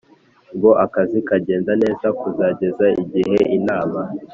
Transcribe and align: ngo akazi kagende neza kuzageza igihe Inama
ngo 0.55 0.69
akazi 0.85 1.19
kagende 1.27 1.73
neza 1.83 2.07
kuzageza 2.19 2.85
igihe 3.01 3.37
Inama 3.57 3.99